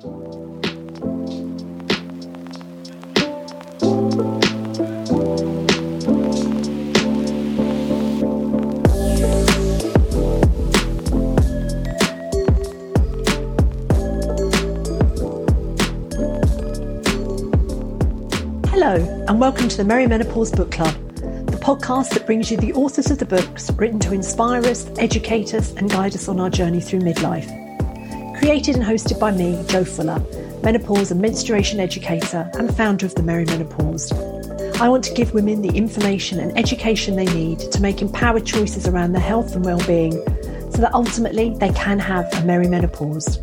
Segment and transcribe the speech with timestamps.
[0.00, 0.14] Hello,
[19.26, 23.10] and welcome to the Merry Menopause Book Club, the podcast that brings you the authors
[23.10, 26.80] of the books written to inspire us, educate us, and guide us on our journey
[26.80, 27.67] through midlife.
[28.48, 30.24] Created and hosted by me, Jo Fuller,
[30.62, 34.10] menopause and menstruation educator and founder of the Merry Menopause.
[34.80, 38.88] I want to give women the information and education they need to make empowered choices
[38.88, 40.12] around their health and well-being
[40.72, 43.38] so that ultimately they can have a merry menopause.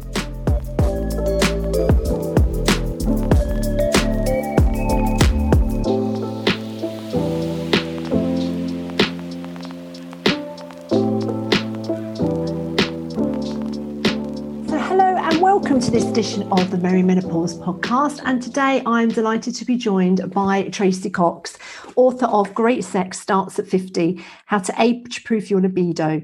[16.15, 18.21] Edition of the Merry Menopause podcast.
[18.23, 21.57] And today I'm delighted to be joined by Tracey Cox,
[21.97, 26.23] author of Great Sex Starts at 50 How to Age Proof Your Libido.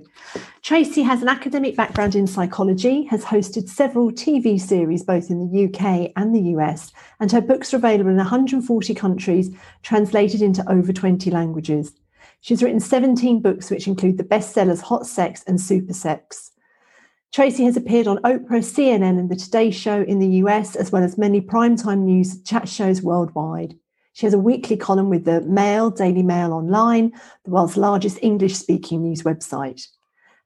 [0.61, 5.65] Tracey has an academic background in psychology, has hosted several TV series both in the
[5.65, 9.49] UK and the US, and her books are available in 140 countries,
[9.83, 11.91] translated into over 20 languages.
[12.39, 16.50] She's written 17 books, which include the bestsellers Hot Sex and Super Sex.
[17.31, 21.01] Tracey has appeared on Oprah, CNN, and The Today Show in the US, as well
[21.01, 23.73] as many primetime news chat shows worldwide.
[24.11, 27.13] She has a weekly column with the Mail, Daily Mail Online,
[27.45, 29.87] the world's largest English speaking news website.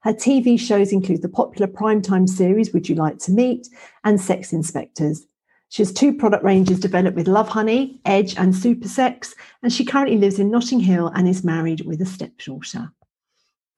[0.02, 3.66] Her TV shows include the popular primetime series Would You Like to Meet
[4.04, 5.26] and Sex Inspectors.
[5.70, 10.18] She has two product ranges developed with Lovehoney, Edge, and Super Sex, and she currently
[10.18, 12.92] lives in Notting Hill and is married with a stepdaughter.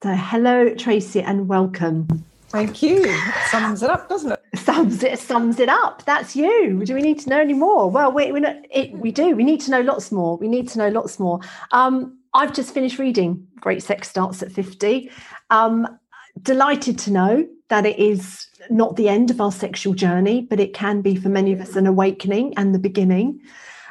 [0.03, 2.28] So, hello, Tracey, and welcome.
[2.49, 3.05] Thank you.
[3.49, 4.43] sums it up, doesn't it?
[4.55, 6.03] Sums it sums it up.
[6.05, 6.83] That's you.
[6.83, 7.89] Do we need to know any more?
[7.89, 8.41] Well, we we,
[8.71, 9.35] it, we do.
[9.35, 10.37] We need to know lots more.
[10.37, 11.39] We need to know lots more.
[11.71, 15.11] Um, I've just finished reading Great Sex Starts at 50.
[15.49, 15.99] Um,
[16.41, 20.73] delighted to know that it is not the end of our sexual journey, but it
[20.73, 23.39] can be for many of us an awakening and the beginning.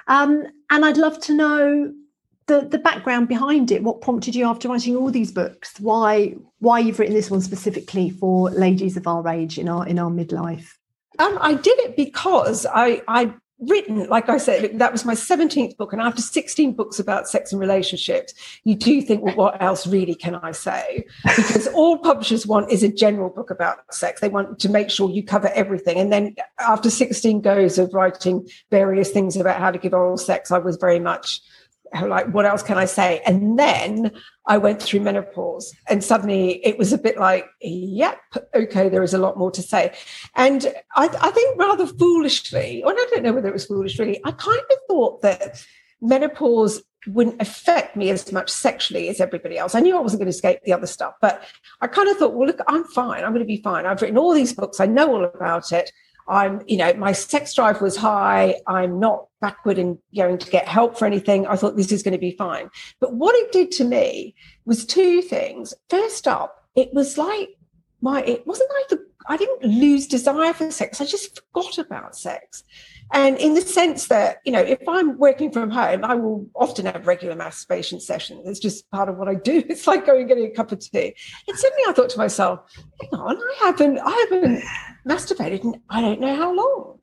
[0.08, 1.92] Um, and I'd love to know
[2.48, 5.78] the the background behind it what prompted you after writing all these books?
[5.78, 9.98] Why why you've written this one specifically for ladies of our age in our in
[9.98, 10.72] our midlife?
[11.20, 15.76] Um, i did it because i i written like i said that was my 17th
[15.76, 18.32] book and after 16 books about sex and relationships
[18.62, 21.04] you do think well what else really can i say?
[21.24, 24.20] Because all publishers want is a general book about sex.
[24.20, 25.98] They want to make sure you cover everything.
[25.98, 30.52] And then after 16 goes of writing various things about how to give oral sex
[30.52, 31.40] i was very much
[32.02, 34.10] like what else can i say and then
[34.46, 38.18] i went through menopause and suddenly it was a bit like yep
[38.54, 39.94] okay there is a lot more to say
[40.36, 40.66] and
[40.96, 44.30] i, I think rather foolishly or i don't know whether it was foolish really i
[44.30, 45.64] kind of thought that
[46.00, 49.74] menopause wouldn't affect me as much sexually as everybody else.
[49.74, 51.42] I knew I wasn't going to escape the other stuff, but
[51.80, 53.24] I kind of thought, well, look, I'm fine.
[53.24, 53.86] I'm going to be fine.
[53.86, 54.80] I've written all these books.
[54.80, 55.92] I know all about it.
[56.28, 58.60] I'm, you know, my sex drive was high.
[58.66, 61.46] I'm not backward in going to get help for anything.
[61.46, 62.70] I thought this is going to be fine.
[63.00, 64.34] But what it did to me
[64.66, 65.74] was two things.
[65.88, 67.50] First up, it was like
[68.00, 71.00] my, it wasn't like the, I didn't lose desire for sex.
[71.00, 72.64] I just forgot about sex.
[73.12, 76.86] And in the sense that, you know, if I'm working from home, I will often
[76.86, 78.46] have regular masturbation sessions.
[78.46, 79.62] It's just part of what I do.
[79.68, 81.14] It's like going and getting a cup of tea.
[81.46, 82.60] And suddenly I thought to myself,
[83.00, 84.64] hang on, I haven't, I haven't
[85.06, 86.98] masturbated in I don't know how long.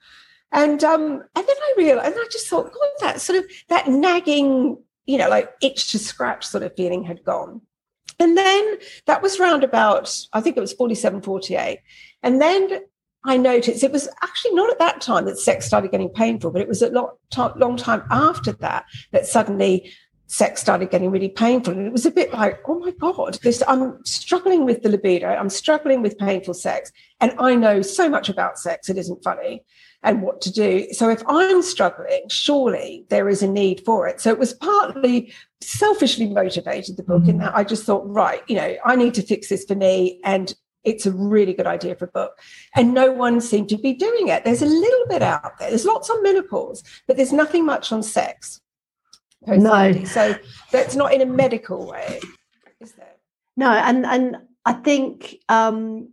[0.52, 3.88] And um, and then I realized, and I just thought, God, that sort of that
[3.88, 7.62] nagging, you know, like itch to scratch sort of feeling had gone.
[8.19, 8.78] And then
[9.08, 11.80] that was round about, I think it was 47, 48.
[12.25, 12.81] And then
[13.24, 16.62] I noticed it was actually not at that time that sex started getting painful, but
[16.62, 17.18] it was a lot,
[17.58, 19.91] long time after that that suddenly
[20.28, 21.74] sex started getting really painful.
[21.74, 25.28] And it was a bit like, oh my God, this I'm struggling with the libido,
[25.28, 26.91] I'm struggling with painful sex.
[27.22, 29.64] And I know so much about sex, it isn't funny
[30.03, 30.88] and what to do.
[30.94, 34.22] So if I'm struggling, surely there is a need for it.
[34.22, 37.32] So it was partly selfishly motivated, the book, mm-hmm.
[37.32, 40.20] in that I just thought, right, you know, I need to fix this for me.
[40.23, 40.53] And
[40.85, 42.40] it's a really good idea for a book.
[42.76, 44.43] And no one seemed to be doing it.
[44.43, 45.70] There's a little bit out there.
[45.70, 48.61] There's lots on menopause, but there's nothing much on sex.
[49.47, 50.03] No.
[50.05, 50.35] So
[50.72, 52.20] that's not in a medical way,
[52.79, 53.14] is there?
[53.58, 56.09] No, and and I think um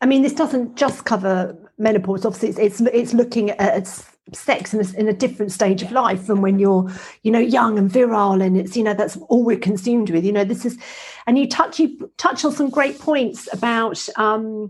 [0.00, 2.24] I mean this doesn't just cover menopause.
[2.24, 3.86] Obviously, it's it's, it's looking at
[4.32, 6.90] sex in a, in a different stage of life from when you're
[7.22, 10.32] you know young and virile and it's you know that's all we're consumed with you
[10.32, 10.78] know this is
[11.26, 14.68] and you touch you touch on some great points about um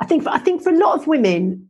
[0.00, 1.68] i think i think for a lot of women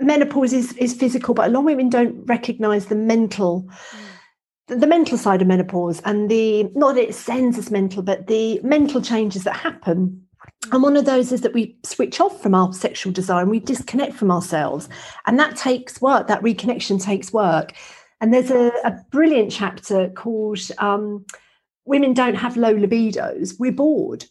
[0.00, 3.62] menopause is, is physical, but a lot of women don't recognize the mental.
[3.62, 4.80] Mm.
[4.80, 8.60] The mental side of menopause and the not that it sends us mental, but the
[8.62, 10.24] mental changes that happen
[10.70, 13.58] and one of those is that we switch off from our sexual desire and we
[13.58, 14.88] disconnect from ourselves.
[15.26, 17.74] And that takes work, that reconnection takes work.
[18.20, 21.26] And there's a, a brilliant chapter called um,
[21.84, 24.26] Women Don't Have Low Libidos, We're Bored.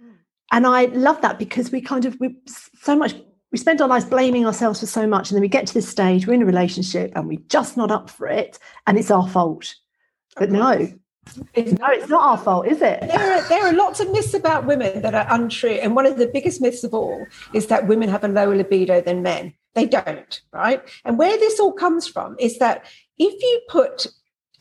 [0.00, 0.10] Hmm.
[0.50, 2.34] And I love that because we kind of, we
[2.80, 3.14] so much,
[3.52, 5.30] we spend our lives blaming ourselves for so much.
[5.30, 7.92] And then we get to this stage, we're in a relationship and we're just not
[7.92, 8.58] up for it.
[8.88, 9.72] And it's our fault.
[10.36, 10.92] But no,
[11.54, 13.00] it's, no, it's not our fault, is it?
[13.00, 15.70] There are, there are lots of myths about women that are untrue.
[15.82, 19.00] And one of the biggest myths of all is that women have a lower libido
[19.00, 19.54] than men.
[19.74, 20.82] They don't, right?
[21.04, 22.86] And where this all comes from is that
[23.18, 24.06] if you put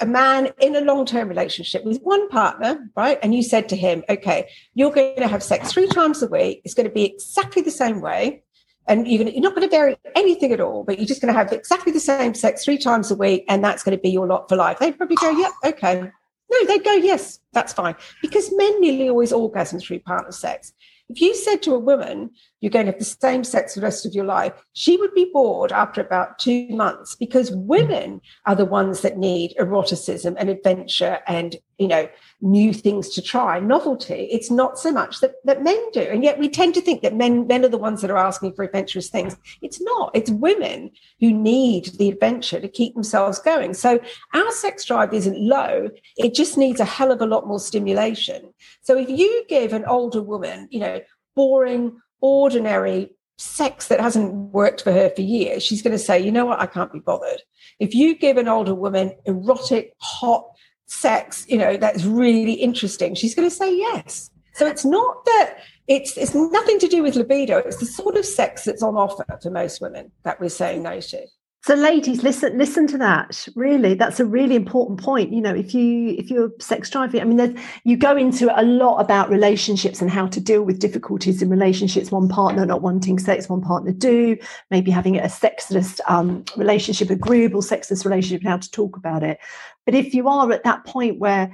[0.02, 3.18] a man in a long-term relationship with one partner, right?
[3.24, 6.62] And you said to him, okay, you're going to have sex three times a week.
[6.66, 8.44] It's going to be exactly the same way.
[8.88, 11.22] And you're, going to, you're not going to vary anything at all, but you're just
[11.22, 13.46] going to have exactly the same sex three times a week.
[13.48, 14.80] And that's going to be your lot for life.
[14.80, 16.12] They'd probably go, yeah, okay,
[16.52, 17.96] no, they'd go, yes, that's fine.
[18.22, 20.74] Because men nearly always orgasm through partner sex.
[21.08, 22.32] If you said to a woman,
[22.62, 25.30] you're going to have the same sex the rest of your life, she would be
[25.32, 31.20] bored after about two months because women are the ones that need eroticism and adventure
[31.28, 32.08] and, you know,
[32.42, 34.28] new things to try, novelty.
[34.32, 36.02] It's not so much that, that men do.
[36.02, 38.54] And yet we tend to think that men, men are the ones that are asking
[38.54, 39.36] for adventurous things.
[39.62, 40.12] It's not.
[40.14, 43.74] It's women who need the adventure to keep themselves going.
[43.74, 44.00] So
[44.34, 45.90] our sex drive isn't low.
[46.18, 48.54] It just needs a hell of a lot more stimulation.
[48.82, 51.02] So if you give an older woman, you know,
[51.36, 56.32] boring, ordinary sex that hasn't worked for her for years, she's going to say, you
[56.32, 57.42] know what, I can't be bothered.
[57.80, 60.46] If you give an older woman erotic, hot,
[60.88, 64.30] sex, you know, that's really interesting, she's going to say yes.
[64.54, 67.58] So it's not that it's it's nothing to do with libido.
[67.58, 71.02] It's the sort of sex that's on offer for most women that we're saying no
[71.02, 71.26] to.
[71.66, 73.48] So, ladies, listen, listen to that.
[73.56, 75.34] Really, that's a really important point.
[75.34, 79.00] You know, if you if you're sex driving, I mean, you go into a lot
[79.00, 82.12] about relationships and how to deal with difficulties in relationships.
[82.12, 84.38] One partner not wanting sex, one partner do.
[84.70, 89.40] Maybe having a sexless um, relationship, agreeable sexist relationship, how to talk about it.
[89.86, 91.52] But if you are at that point where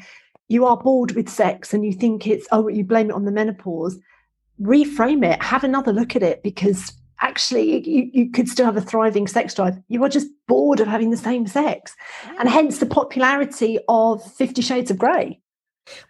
[0.49, 3.31] you are bored with sex and you think it's oh, you blame it on the
[3.31, 3.97] menopause,
[4.61, 5.41] reframe it.
[5.41, 9.53] Have another look at it because actually you, you could still have a thriving sex
[9.53, 9.77] drive.
[9.87, 11.95] You are just bored of having the same sex.
[12.39, 15.40] And hence the popularity of Fifty Shades of Grey.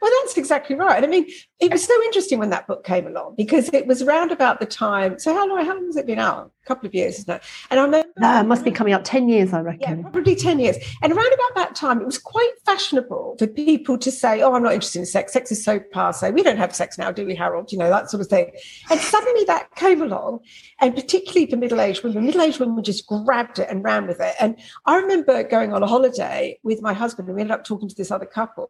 [0.02, 1.04] Well, that's exactly right.
[1.04, 1.28] I mean,
[1.60, 4.66] it was so interesting when that book came along because it was around about the
[4.66, 5.18] time.
[5.18, 5.66] So how long?
[5.66, 6.52] How long has it been out?
[6.64, 7.42] A couple of years, isn't it?
[7.72, 8.10] And I remember.
[8.20, 10.02] No, it must be coming up ten years, I reckon.
[10.02, 10.78] Yeah, probably ten years.
[11.02, 14.64] And around about that time, it was quite fashionable for people to say, "Oh, I'm
[14.64, 15.34] not interested in sex.
[15.34, 16.30] Sex is so passe.
[16.32, 17.72] We don't have sex now, do we, Harold?
[17.72, 18.52] You know that sort of thing."
[18.90, 20.42] And suddenly that came along,
[20.80, 24.36] and particularly for middle-aged women, middle-aged women just grabbed it and ran with it.
[24.40, 27.88] And I remember going on a holiday with my husband, and we ended up talking
[27.90, 28.70] to this other couple,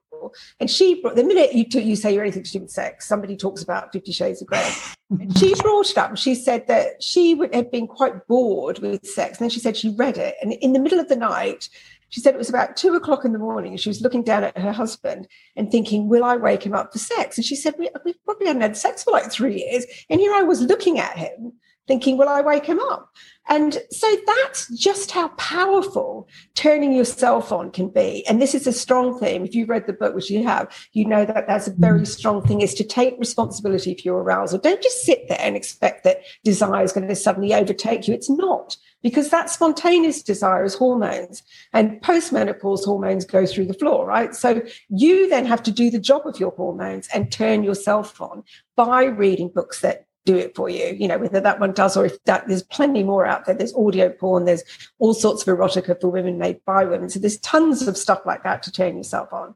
[0.60, 3.08] and she brought the minute you you say you're anything to do with sex sex.
[3.08, 4.72] Somebody talks about Fifty Shades of Grey.
[5.10, 9.06] and she brought it up she said that she would have been quite bored with
[9.06, 9.38] sex.
[9.38, 10.36] And then she said she read it.
[10.42, 11.70] And in the middle of the night,
[12.10, 13.78] she said it was about two o'clock in the morning.
[13.78, 17.00] She was looking down at her husband and thinking, Will I wake him up for
[17.00, 17.38] sex?
[17.38, 19.86] And she said, we, we probably hadn't had sex for like three years.
[20.10, 21.54] And here I was looking at him
[21.92, 23.10] thinking, Will I wake him up?
[23.50, 28.26] And so that's just how powerful turning yourself on can be.
[28.28, 29.44] And this is a strong theme.
[29.44, 32.08] If you've read the book, which you have, you know that that's a very mm.
[32.08, 34.60] strong thing is to take responsibility for your arousal.
[34.60, 38.14] Don't just sit there and expect that desire is going to suddenly overtake you.
[38.14, 41.44] It's not because that spontaneous desire is hormones
[41.74, 44.34] and postmenopause hormones go through the floor, right?
[44.34, 48.44] So you then have to do the job of your hormones and turn yourself on
[48.78, 50.96] by reading books that do it for you.
[50.98, 53.56] You know, whether that one does or if that there's plenty more out there.
[53.56, 54.64] There's audio porn, there's
[55.00, 57.10] all sorts of erotica for women made by women.
[57.10, 59.56] So there's tons of stuff like that to turn yourself on.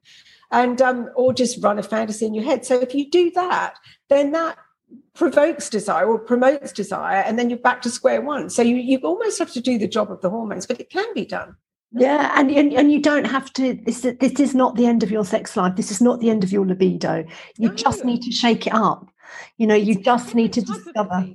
[0.52, 2.66] And um, or just run a fantasy in your head.
[2.66, 3.76] So if you do that,
[4.10, 4.58] then that
[5.14, 8.50] provokes desire or promotes desire, and then you're back to square one.
[8.50, 11.12] So you you almost have to do the job of the hormones, but it can
[11.14, 11.56] be done.
[11.98, 13.74] Yeah, and, and and you don't have to.
[13.74, 15.76] This this is not the end of your sex life.
[15.76, 17.26] This is not the end of your libido.
[17.58, 17.76] You no.
[17.76, 19.08] just need to shake it up.
[19.58, 21.27] You know, you just need to discover.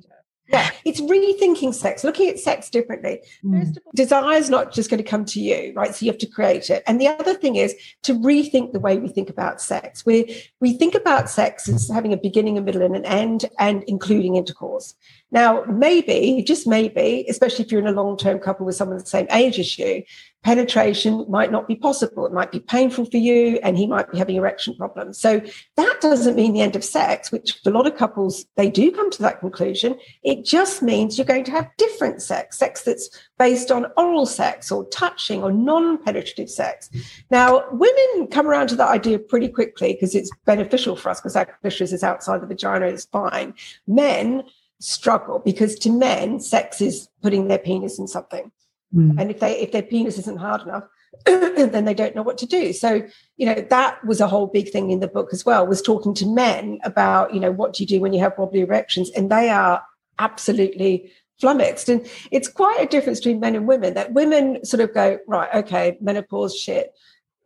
[0.52, 3.20] Yeah, it's rethinking sex, looking at sex differently.
[3.44, 3.60] Mm.
[3.60, 5.94] First of all, desire is not just going to come to you, right?
[5.94, 6.82] So you have to create it.
[6.88, 10.04] And the other thing is to rethink the way we think about sex.
[10.04, 13.84] We we think about sex as having a beginning, a middle, and an end, and
[13.84, 14.94] including intercourse.
[15.32, 19.06] Now, maybe, just maybe, especially if you're in a long term couple with someone the
[19.06, 20.02] same age as you,
[20.42, 22.26] penetration might not be possible.
[22.26, 25.20] It might be painful for you, and he might be having erection problems.
[25.20, 25.40] So
[25.76, 28.90] that doesn't mean the end of sex, which for a lot of couples they do
[28.90, 29.98] come to that conclusion.
[30.22, 34.72] It just means you're going to have different sex, sex that's based on oral sex
[34.72, 36.90] or touching or non-penetrative sex.
[37.30, 41.36] Now, women come around to that idea pretty quickly because it's beneficial for us because
[41.36, 43.54] our clitoris is outside the vagina, it's fine.
[43.86, 44.42] Men
[44.80, 48.50] struggle because to men, sex is putting their penis in something.
[48.94, 49.20] Mm.
[49.20, 50.84] And if they if their penis isn't hard enough,
[51.24, 52.72] then they don't know what to do.
[52.72, 53.02] So,
[53.36, 56.14] you know, that was a whole big thing in the book as well, was talking
[56.14, 59.10] to men about, you know, what do you do when you have wobbly erections?
[59.10, 59.82] And they are
[60.18, 61.88] absolutely flummoxed.
[61.88, 65.52] And it's quite a difference between men and women that women sort of go, right,
[65.54, 66.92] okay, menopause shit.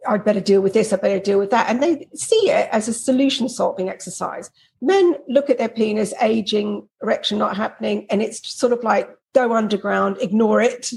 [0.06, 1.68] I'd better deal with this, I better deal with that.
[1.68, 4.50] And they see it as a solution solving exercise.
[4.80, 9.54] Men look at their penis, aging, erection not happening, and it's sort of like go
[9.54, 10.92] underground, ignore it,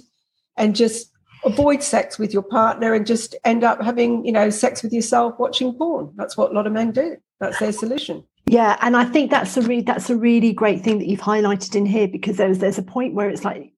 [0.57, 1.11] and just
[1.43, 5.35] avoid sex with your partner and just end up having, you know, sex with yourself
[5.39, 6.11] watching porn.
[6.15, 7.17] That's what a lot of men do.
[7.39, 8.23] That's their solution.
[8.47, 11.75] Yeah, and I think that's a re- that's a really great thing that you've highlighted
[11.75, 13.73] in here because there's there's a point where it's like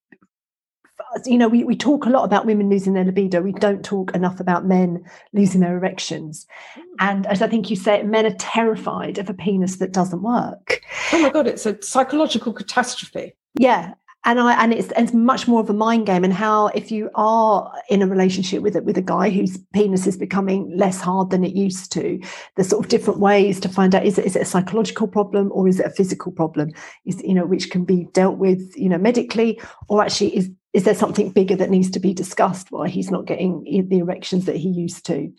[1.25, 3.41] you know, we, we talk a lot about women losing their libido.
[3.41, 6.45] We don't talk enough about men losing their erections.
[6.73, 6.81] Hmm.
[6.99, 10.81] And as I think you say, men are terrified of a penis that doesn't work.
[11.13, 13.33] Oh my God, it's a psychological catastrophe.
[13.55, 13.93] Yeah
[14.25, 17.09] and I and it's it's much more of a mind game and how if you
[17.15, 21.29] are in a relationship with it with a guy whose penis is becoming less hard
[21.29, 22.19] than it used to,
[22.55, 25.49] there's sort of different ways to find out is it is it a psychological problem
[25.53, 26.71] or is it a physical problem?
[27.05, 30.83] Is you know which can be dealt with you know medically or actually is is
[30.83, 34.55] there something bigger that needs to be discussed why he's not getting the erections that
[34.55, 35.13] he used to?
[35.13, 35.33] Mm.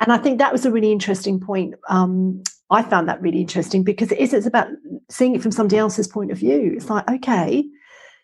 [0.00, 1.74] And I think that was a really interesting point.
[1.88, 4.68] Um, I found that really interesting because it is it's about
[5.08, 6.74] seeing it from somebody else's point of view.
[6.76, 7.64] It's like okay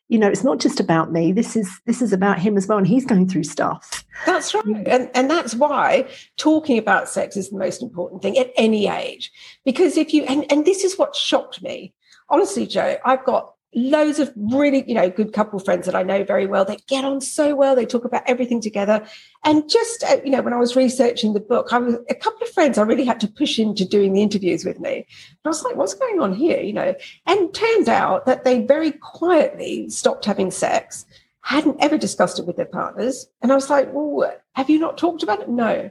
[0.09, 2.79] you know it's not just about me this is this is about him as well
[2.79, 6.07] and he's going through stuff that's right and and that's why
[6.37, 9.33] talking about sex is the most important thing at any age
[9.65, 11.93] because if you and and this is what shocked me
[12.29, 16.25] honestly jo i've got loads of really, you know, good couple friends that I know
[16.25, 16.65] very well.
[16.65, 17.75] They get on so well.
[17.75, 19.05] They talk about everything together.
[19.45, 22.43] And just, uh, you know, when I was researching the book, I was a couple
[22.43, 24.97] of friends I really had to push into doing the interviews with me.
[24.97, 25.07] And
[25.45, 26.61] I was like, what's going on here?
[26.61, 26.95] You know,
[27.27, 31.05] and turned out that they very quietly stopped having sex,
[31.41, 33.27] hadn't ever discussed it with their partners.
[33.43, 35.49] And I was like, well, have you not talked about it?
[35.49, 35.91] No.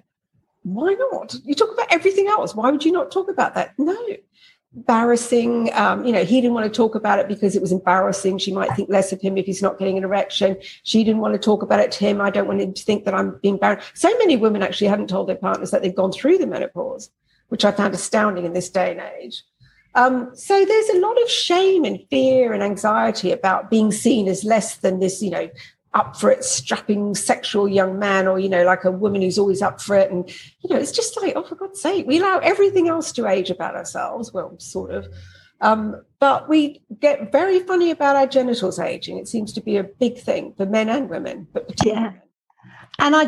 [0.64, 1.36] Why not?
[1.44, 2.56] You talk about everything else.
[2.56, 3.74] Why would you not talk about that?
[3.78, 3.98] No
[4.76, 5.70] embarrassing.
[5.74, 8.38] Um, you know, he didn't want to talk about it because it was embarrassing.
[8.38, 10.58] She might think less of him if he's not getting an erection.
[10.84, 12.22] She didn't want to talk about it to him.
[12.22, 13.92] I don't want him to think that I'm being embarrassed.
[13.96, 17.10] So many women actually haven't told their partners that they've gone through the menopause,
[17.50, 19.44] which I found astounding in this day and age.
[19.96, 24.44] Um, so there's a lot of shame and fear and anxiety about being seen as
[24.44, 25.50] less than this, you know,
[25.94, 29.62] up for it, strapping sexual young man, or you know, like a woman who's always
[29.62, 30.12] up for it.
[30.12, 30.30] And
[30.62, 33.50] you know, it's just like, oh, for God's sake, we allow everything else to age
[33.50, 34.34] about ourselves.
[34.34, 35.08] Well, sort of.
[35.62, 39.18] Um, but we get very funny about our genitals aging.
[39.18, 42.16] It seems to be a big thing for men and women, but particularly.
[42.16, 42.20] Yeah.
[43.00, 43.24] And I,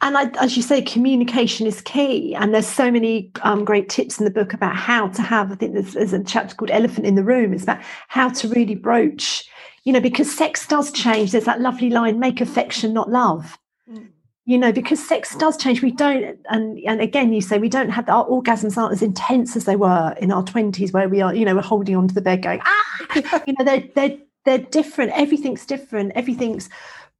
[0.00, 2.34] and I, as you say, communication is key.
[2.34, 5.52] And there's so many um, great tips in the book about how to have.
[5.52, 8.48] I think there's, there's a chapter called "Elephant in the Room." It's about how to
[8.48, 9.48] really broach
[9.84, 11.32] you know, because sex does change.
[11.32, 13.58] There's that lovely line, make affection, not love.
[13.90, 14.08] Mm.
[14.44, 15.82] You know, because sex does change.
[15.82, 19.56] We don't, and and again, you say we don't have our orgasms aren't as intense
[19.56, 22.20] as they were in our twenties, where we are, you know, we're holding onto the
[22.20, 25.12] bed, going ah, you know, they're they're they're different.
[25.12, 26.12] Everything's different.
[26.14, 26.68] Everything's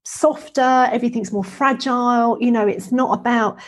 [0.04, 0.88] softer.
[0.90, 2.36] Everything's more fragile.
[2.40, 3.60] You know, it's not about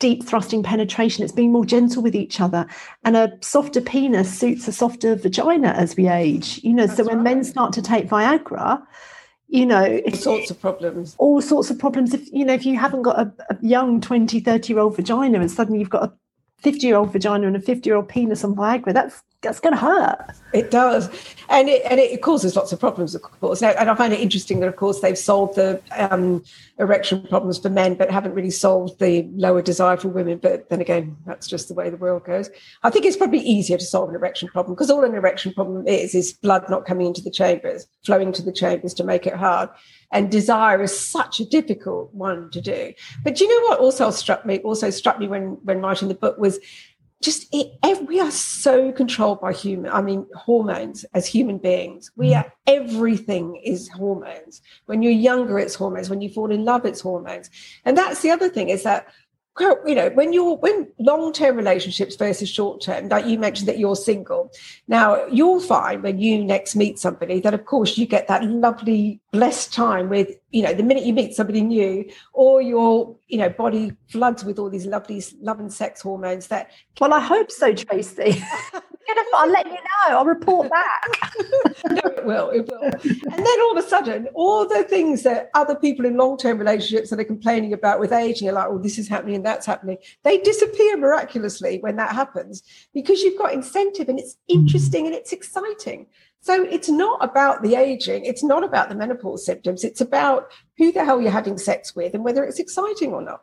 [0.00, 1.22] deep thrusting penetration.
[1.22, 2.66] It's being more gentle with each other.
[3.04, 6.58] And a softer penis suits a softer vagina as we age.
[6.64, 7.36] You know, That's so when right.
[7.36, 8.82] men start to take Viagra,
[9.46, 11.14] you know, all sorts of problems.
[11.18, 12.14] All sorts of problems.
[12.14, 15.38] If you know, if you haven't got a, a young 20, 30 year old vagina
[15.38, 16.12] and suddenly you've got a
[16.62, 19.74] 50 year old vagina and a 50 year old penis on Viagra, that's that's going
[19.74, 20.32] to hurt.
[20.52, 21.08] It does,
[21.48, 23.62] and it and it causes lots of problems, of course.
[23.62, 26.44] Now, and I find it interesting that, of course, they've solved the um,
[26.78, 30.38] erection problems for men, but haven't really solved the lower desire for women.
[30.38, 32.50] But then again, that's just the way the world goes.
[32.82, 35.86] I think it's probably easier to solve an erection problem because all an erection problem
[35.86, 39.34] is is blood not coming into the chambers, flowing to the chambers to make it
[39.34, 39.70] hard.
[40.12, 42.92] And desire is such a difficult one to do.
[43.22, 44.58] But do you know what also struck me?
[44.58, 46.58] Also struck me when when writing the book was
[47.22, 47.72] just it,
[48.06, 52.10] we are so controlled by human i mean hormones as human beings.
[52.16, 52.38] We mm.
[52.38, 54.62] are everything is hormones.
[54.86, 56.10] When you're younger it's hormones.
[56.10, 57.50] When you fall in love it's hormones.
[57.84, 59.06] And that's the other thing is that
[59.58, 64.50] you know when you're when long-term relationships versus short-term like you mentioned that you're single.
[64.88, 69.20] Now you'll find when you next meet somebody that of course you get that lovely
[69.32, 73.48] blessed time with you know the minute you meet somebody new or your you know
[73.48, 76.70] body floods with all these lovely love and sex hormones that
[77.00, 78.42] well i hope so tracey
[79.40, 80.18] I'll let you know.
[80.18, 81.18] I'll report back.
[81.90, 82.50] no, it will.
[82.50, 82.82] It will.
[82.82, 87.10] And then all of a sudden, all the things that other people in long-term relationships
[87.10, 89.98] that are complaining about with aging you're like, "Oh, this is happening and that's happening,"
[90.24, 94.60] they disappear miraculously when that happens because you've got incentive and it's hmm.
[94.60, 96.06] interesting and it's exciting.
[96.42, 98.24] So it's not about the aging.
[98.24, 99.84] It's not about the menopause symptoms.
[99.84, 103.40] It's about who the hell you're having sex with and whether it's exciting or not.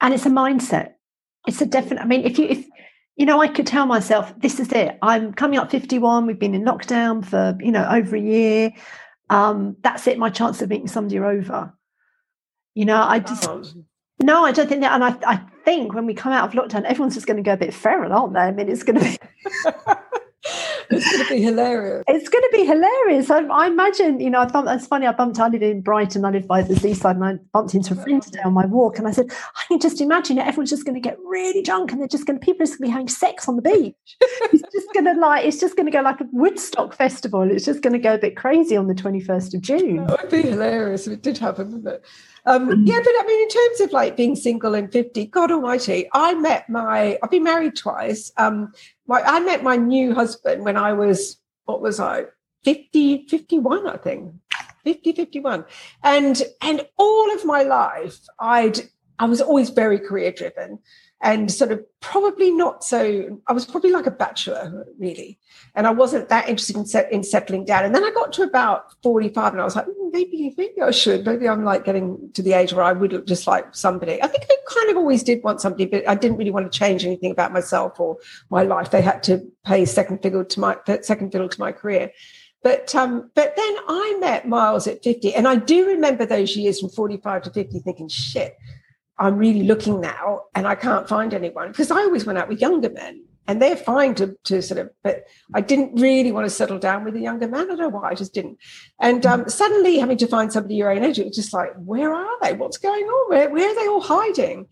[0.00, 0.94] And it's a mindset.
[1.46, 2.00] It's a definite.
[2.00, 2.66] I mean, if you if
[3.16, 4.96] you know, I could tell myself, this is it.
[5.02, 6.26] I'm coming up 51.
[6.26, 8.72] We've been in lockdown for, you know, over a year.
[9.28, 10.18] Um, that's it.
[10.18, 11.74] My chance of meeting somebody over.
[12.74, 13.74] You know, I just,
[14.22, 14.92] no, I don't think that.
[14.92, 17.54] And I, I think when we come out of lockdown, everyone's just going to go
[17.54, 18.40] a bit feral, aren't they?
[18.40, 19.18] I mean, it's going to be.
[20.90, 22.04] it's going to be hilarious.
[22.08, 23.30] It's going to be hilarious.
[23.30, 25.06] I, I imagine, you know, I thought that's funny.
[25.06, 27.94] I bumped, I live in Brighton, I live by the seaside, and I bumped into
[27.94, 28.98] a friend today on my walk.
[28.98, 30.46] And I said, I can just imagine it.
[30.46, 32.78] Everyone's just going to get really drunk and they're just going to, people are just
[32.78, 33.94] going to be having sex on the beach.
[34.20, 37.50] it's just going to like, it's just going to go like a Woodstock festival.
[37.50, 40.06] It's just going to go a bit crazy on the 21st of June.
[40.06, 42.04] That would be hilarious if it did happen, wouldn't it?
[42.46, 46.08] Um, yeah, but I mean, in terms of like being single and 50, God almighty,
[46.14, 48.32] I met my, I've been married twice.
[48.38, 48.72] Um,
[49.08, 52.26] my, I met my new husband when I was, what was I,
[52.64, 54.34] 50, 51, I think.
[54.84, 55.64] 50, 51.
[56.04, 58.80] And, and all of my life, I'd,
[59.18, 60.78] I was always very career driven
[61.20, 65.38] and sort of probably not so i was probably like a bachelor really.
[65.74, 67.84] And i wasn't that interested in, set, in settling down.
[67.84, 70.90] And then i got to about 45 and i was like mm, maybe maybe i
[70.90, 71.26] should.
[71.26, 74.22] Maybe i'm like getting to the age where i would look just like somebody.
[74.22, 76.78] I think i kind of always did want somebody but i didn't really want to
[76.78, 78.18] change anything about myself or
[78.50, 78.90] my life.
[78.90, 82.12] They had to pay second fiddle to my second fiddle to my career.
[82.62, 86.80] But um, but then I met Miles at 50, and I do remember those years
[86.80, 88.56] from 45 to 50 thinking, shit,
[89.18, 92.60] I'm really looking now and I can't find anyone because I always went out with
[92.60, 96.50] younger men and they're fine to, to sort of, but I didn't really want to
[96.50, 97.62] settle down with a younger man.
[97.62, 98.58] I don't know why, I just didn't.
[99.00, 102.14] And um, suddenly having to find somebody your own age, it was just like, where
[102.14, 102.52] are they?
[102.52, 103.30] What's going on?
[103.30, 104.66] Where, where are they all hiding?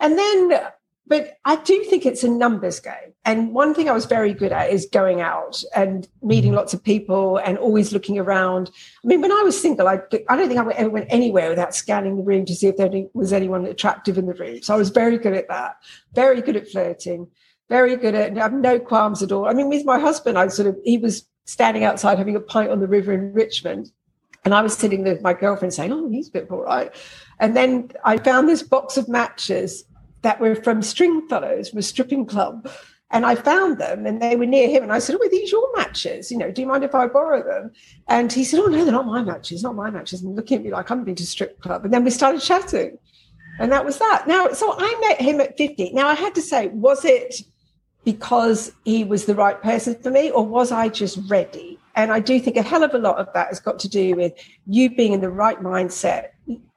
[0.00, 0.60] And then
[1.06, 3.12] but I do think it's a numbers game.
[3.24, 6.56] And one thing I was very good at is going out and meeting mm.
[6.56, 8.70] lots of people and always looking around.
[9.04, 11.74] I mean, when I was single, I, I don't think I ever went anywhere without
[11.74, 14.62] scanning the room to see if there was anyone attractive in the room.
[14.62, 15.76] So I was very good at that,
[16.14, 17.28] very good at flirting,
[17.68, 19.46] very good at, I have no qualms at all.
[19.46, 22.70] I mean, with my husband, I sort of, he was standing outside having a pint
[22.70, 23.90] on the river in Richmond.
[24.44, 26.92] And I was sitting there with my girlfriend saying, Oh, he's a bit all right.
[27.38, 29.84] And then I found this box of matches
[30.22, 32.70] that were from Stringfellows, from a stripping club.
[33.10, 34.82] And I found them and they were near him.
[34.82, 36.30] And I said, Oh, are these your matches?
[36.30, 37.72] You know, do you mind if I borrow them?
[38.08, 40.22] And he said, Oh, no, they're not my matches, not my matches.
[40.22, 41.84] And looking at me like I'm been to strip club.
[41.84, 42.96] And then we started chatting.
[43.58, 44.26] And that was that.
[44.26, 45.92] Now, so I met him at 50.
[45.92, 47.42] Now I had to say, was it
[48.04, 51.78] because he was the right person for me, or was I just ready?
[51.94, 54.16] And I do think a hell of a lot of that has got to do
[54.16, 54.32] with
[54.66, 56.28] you being in the right mindset,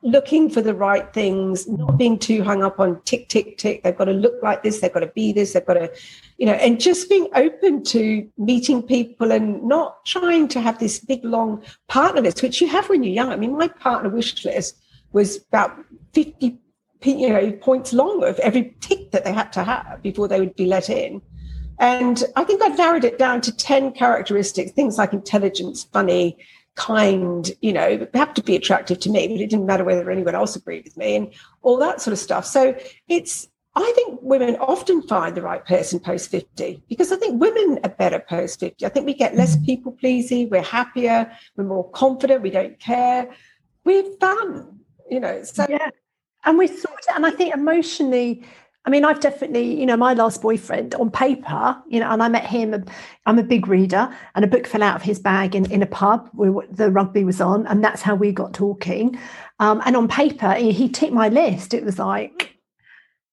[0.02, 3.82] looking for the right things, not being too hung up on tick, tick, tick.
[3.84, 5.92] They've got to look like this, they've got to be this, they've got to,
[6.38, 11.00] you know, and just being open to meeting people and not trying to have this
[11.00, 13.30] big, long partner list, which you have when you're young.
[13.30, 14.76] I mean, my partner wish list
[15.14, 15.78] was about
[16.14, 16.60] 50
[17.12, 20.56] you know points long of every tick that they had to have before they would
[20.56, 21.22] be let in
[21.80, 26.38] and I think I narrowed it down to 10 characteristics, things like intelligence, funny,
[26.76, 30.36] kind, you know, have to be attractive to me, but it didn't matter whether anyone
[30.36, 32.46] else agreed with me and all that sort of stuff.
[32.46, 37.42] So it's, I think women often find the right person post 50 because I think
[37.42, 38.86] women are better post 50.
[38.86, 43.34] I think we get less people pleasing, we're happier, we're more confident, we don't care,
[43.84, 45.44] we're fun, you know.
[45.44, 45.90] So, yeah.
[46.46, 48.44] And we sort of, and I think emotionally,
[48.86, 52.28] I mean, I've definitely, you know, my last boyfriend on paper, you know, and I
[52.28, 52.86] met him.
[53.26, 55.88] I'm a big reader, and a book fell out of his bag in, in a
[55.88, 59.20] pub where the rugby was on, and that's how we got talking.
[59.60, 61.74] Um, and on paper, he, he ticked my list.
[61.74, 62.58] It was like,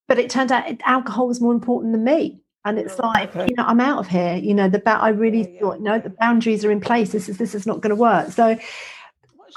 [0.08, 2.40] but it turned out alcohol was more important than me.
[2.64, 3.46] And it's oh, like, okay.
[3.48, 4.36] you know, I'm out of here.
[4.36, 5.60] You know, the ba- I really oh, yeah.
[5.60, 7.10] thought, no, the boundaries are in place.
[7.10, 8.30] This is this is not going to work.
[8.30, 8.56] So,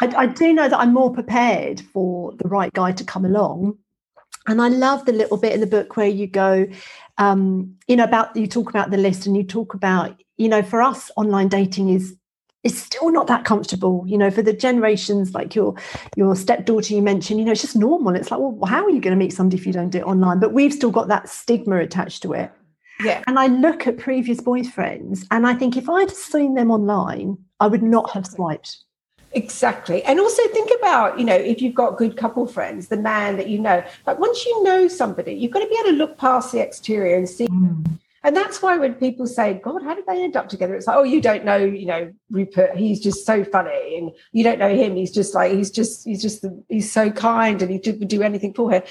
[0.01, 3.77] I, I do know that I'm more prepared for the right guy to come along.
[4.47, 6.67] And I love the little bit in the book where you go,
[7.17, 10.61] um, you know, about you talk about the list and you talk about, you know,
[10.61, 12.15] for us, online dating is
[12.63, 14.03] it's still not that comfortable.
[14.07, 15.75] You know for the generations like your
[16.15, 18.15] your stepdaughter you mentioned you know it's just normal.
[18.15, 20.03] It's like well how are you going to meet somebody if you don't do it
[20.03, 20.39] online?
[20.39, 22.51] But we've still got that stigma attached to it.
[23.03, 23.23] Yeah.
[23.27, 27.67] And i look at previous boyfriends and i think if i'd seen them online i
[27.67, 28.77] would not have swiped
[29.35, 30.01] Exactly.
[30.03, 33.49] And also think about, you know, if you've got good couple friends, the man that
[33.49, 36.53] you know, like once you know somebody, you've got to be able to look past
[36.53, 37.85] the exterior and see mm.
[38.25, 40.73] And that's why when people say, God, how did they end up together?
[40.73, 43.99] It's like, oh, you don't know, you know, Rupert, he's just so funny.
[43.99, 44.95] And you don't know him.
[44.95, 48.23] He's just like, he's just, he's just, the, he's so kind and he would do
[48.23, 48.83] anything for her.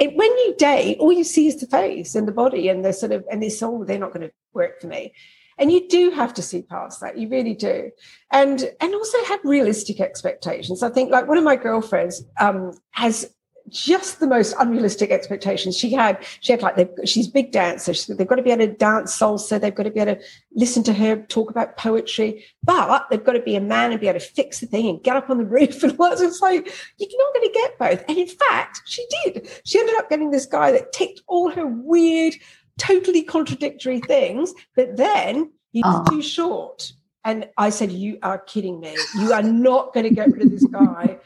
[0.00, 2.92] It, when you date, all you see is the face and the body and the
[2.92, 5.12] sort of, and this, oh, they're not going to work for me.
[5.58, 7.16] And you do have to see past that.
[7.16, 7.90] You really do.
[8.30, 10.82] And, and also have realistic expectations.
[10.82, 13.30] I think like one of my girlfriends um, has
[13.68, 16.24] just the most unrealistic expectations she had.
[16.40, 17.92] She had like she's big dancer.
[18.14, 19.60] They've got to be able to dance salsa.
[19.60, 20.22] They've got to be able to
[20.54, 22.44] listen to her talk about poetry.
[22.62, 25.02] But they've got to be a man and be able to fix the thing and
[25.02, 26.20] get up on the roof and what.
[26.20, 26.66] It's like
[26.98, 28.04] you're not going to get both.
[28.08, 29.48] And in fact, she did.
[29.64, 32.34] She ended up getting this guy that ticked all her weird,
[32.78, 34.52] totally contradictory things.
[34.74, 36.04] But then he's oh.
[36.08, 36.92] too short.
[37.24, 38.96] And I said, "You are kidding me.
[39.18, 41.18] You are not going to get rid of this guy."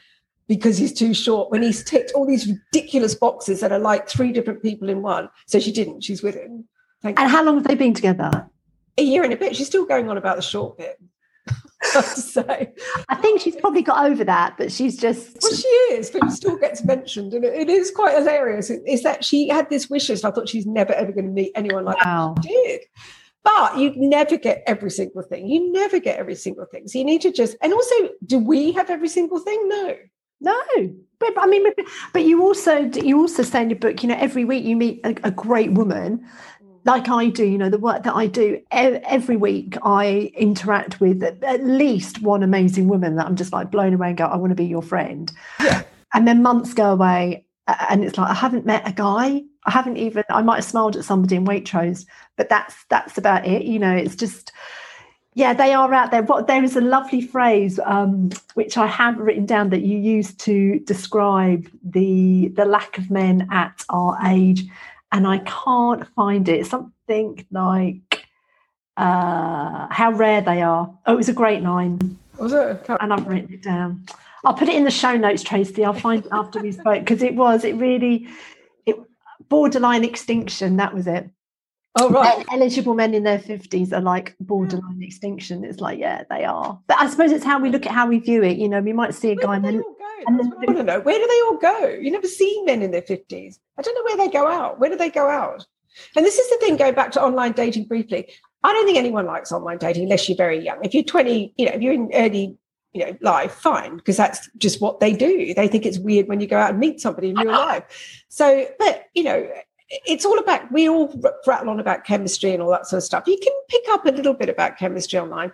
[0.51, 4.33] because he's too short when he's ticked all these ridiculous boxes that are like three
[4.33, 5.31] different people in one.
[5.47, 6.01] So she didn't.
[6.01, 6.67] She's with him.
[7.03, 7.37] Thank and you.
[7.37, 8.51] how long have they been together?
[8.99, 9.55] A year and a bit.
[9.55, 11.01] She's still going on about the short bit.
[11.83, 12.73] I have to say.
[13.09, 15.37] I think she's probably got over that, but she's just.
[15.43, 17.33] Well, she is, but it still gets mentioned.
[17.33, 18.71] And it, it is quite hilarious.
[18.71, 20.25] Is that she had this wish list.
[20.25, 22.35] I thought she's never ever going to meet anyone like wow.
[22.37, 22.45] that.
[22.45, 22.81] She did.
[23.43, 25.47] But you never get every single thing.
[25.47, 26.87] You never get every single thing.
[26.89, 27.95] So you need to just, and also,
[28.27, 29.67] do we have every single thing?
[29.67, 29.97] No.
[30.43, 30.57] No,
[31.19, 31.67] but I mean,
[32.15, 35.01] but you also you also say in your book, you know, every week you meet
[35.05, 36.27] a, a great woman,
[36.85, 37.45] like I do.
[37.45, 42.43] You know, the work that I do every week, I interact with at least one
[42.43, 44.83] amazing woman that I'm just like blown away and go, I want to be your
[44.83, 45.31] friend.
[45.61, 45.83] Yeah.
[46.12, 47.47] And then months go away,
[47.88, 49.43] and it's like I haven't met a guy.
[49.64, 50.25] I haven't even.
[50.31, 53.62] I might have smiled at somebody in Waitrose, but that's that's about it.
[53.62, 54.53] You know, it's just
[55.35, 56.23] yeah, they are out there.
[56.23, 60.35] But there is a lovely phrase um, which I have written down that you use
[60.37, 64.64] to describe the the lack of men at our age,
[65.12, 66.66] and I can't find it.
[66.66, 68.27] Something like
[68.96, 70.92] uh, how rare they are.
[71.07, 72.18] Oh, it was a great line.
[72.38, 72.87] Was it?
[73.01, 74.07] And I've written it down.
[74.44, 75.85] I'll put it in the show notes, Tracey.
[75.85, 77.64] I'll find it after we spoke because it was.
[77.64, 78.29] It really.
[78.87, 78.96] It
[79.49, 80.77] borderline extinction.
[80.77, 81.29] That was it.
[81.96, 82.46] Oh right.
[82.53, 85.64] Eligible men in their fifties are like borderline extinction.
[85.64, 86.79] It's like, yeah, they are.
[86.87, 88.59] But I suppose it's how we look at how we view it.
[88.59, 89.83] You know, we might see a guy then,
[90.27, 91.01] and I don't know.
[91.01, 91.89] Where do they all go?
[91.89, 93.59] You never see men in their fifties.
[93.79, 94.79] I don't know where they go out.
[94.79, 95.67] Where do they go out?
[96.17, 98.33] And this is the thing, going back to online dating briefly.
[98.63, 100.79] I don't think anyone likes online dating unless you're very young.
[100.85, 102.57] If you're 20, you know, if you're in early,
[102.93, 105.55] you know, life, fine, because that's just what they do.
[105.55, 108.25] They think it's weird when you go out and meet somebody in real life.
[108.29, 109.49] So, but you know,
[109.91, 111.13] it's all about we all
[111.47, 114.11] rattle on about chemistry and all that sort of stuff you can pick up a
[114.11, 115.51] little bit about chemistry online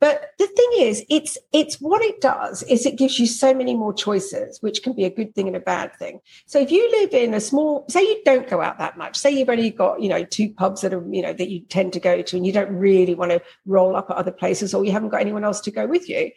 [0.00, 3.74] but the thing is it's it's what it does is it gives you so many
[3.74, 6.20] more choices which can be a good thing and a bad thing.
[6.46, 9.30] So if you live in a small say you don't go out that much say
[9.30, 12.00] you've only got you know two pubs that are you know that you tend to
[12.00, 14.92] go to and you don't really want to roll up at other places or you
[14.92, 16.30] haven't got anyone else to go with you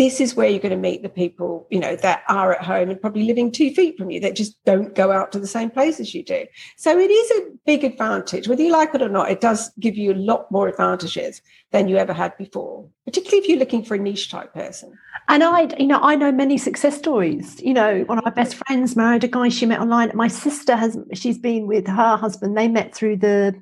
[0.00, 2.88] this is where you're going to meet the people, you know, that are at home
[2.88, 5.68] and probably living two feet from you that just don't go out to the same
[5.68, 6.46] places you do.
[6.78, 8.48] So it is a big advantage.
[8.48, 11.86] Whether you like it or not, it does give you a lot more advantages than
[11.86, 14.96] you ever had before, particularly if you're looking for a niche type person.
[15.28, 17.60] And I, you know, I know many success stories.
[17.60, 20.12] You know, one of my best friends married a guy she met online.
[20.14, 22.56] My sister has, she's been with her husband.
[22.56, 23.54] They met through the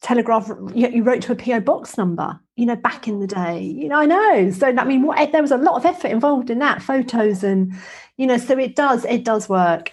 [0.00, 3.60] telegraph you wrote to a po box number you know back in the day.
[3.62, 4.50] You know i know.
[4.50, 7.74] So i mean what there was a lot of effort involved in that photos and
[8.16, 9.92] you know so it does it does work.